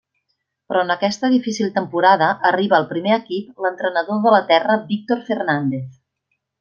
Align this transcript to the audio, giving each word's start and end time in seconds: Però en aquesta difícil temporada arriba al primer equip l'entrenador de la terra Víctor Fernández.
Però 0.71 0.79
en 0.83 0.93
aquesta 0.93 1.29
difícil 1.33 1.69
temporada 1.75 2.29
arriba 2.51 2.77
al 2.77 2.87
primer 2.93 3.13
equip 3.17 3.63
l'entrenador 3.67 4.23
de 4.25 4.35
la 4.37 4.41
terra 4.49 4.79
Víctor 4.89 5.23
Fernández. 5.29 5.87